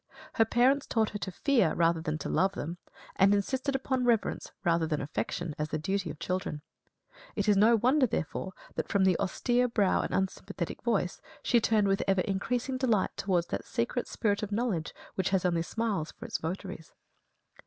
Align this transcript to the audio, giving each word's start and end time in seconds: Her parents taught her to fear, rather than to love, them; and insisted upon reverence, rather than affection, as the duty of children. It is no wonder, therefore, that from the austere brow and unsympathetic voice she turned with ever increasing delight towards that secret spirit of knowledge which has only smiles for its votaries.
Her 0.33 0.45
parents 0.45 0.87
taught 0.87 1.11
her 1.11 1.19
to 1.19 1.31
fear, 1.31 1.75
rather 1.75 2.01
than 2.01 2.17
to 2.17 2.27
love, 2.27 2.53
them; 2.53 2.79
and 3.17 3.35
insisted 3.35 3.75
upon 3.75 4.03
reverence, 4.03 4.51
rather 4.63 4.87
than 4.87 4.99
affection, 4.99 5.53
as 5.59 5.69
the 5.69 5.77
duty 5.77 6.09
of 6.09 6.17
children. 6.17 6.63
It 7.35 7.47
is 7.47 7.55
no 7.55 7.75
wonder, 7.75 8.07
therefore, 8.07 8.53
that 8.73 8.87
from 8.87 9.03
the 9.03 9.15
austere 9.19 9.67
brow 9.67 10.01
and 10.01 10.11
unsympathetic 10.11 10.81
voice 10.81 11.21
she 11.43 11.61
turned 11.61 11.87
with 11.87 12.01
ever 12.07 12.21
increasing 12.21 12.77
delight 12.77 13.15
towards 13.15 13.45
that 13.49 13.63
secret 13.63 14.07
spirit 14.07 14.41
of 14.41 14.51
knowledge 14.51 14.91
which 15.13 15.29
has 15.29 15.45
only 15.45 15.61
smiles 15.61 16.11
for 16.13 16.25
its 16.25 16.39
votaries. 16.39 16.93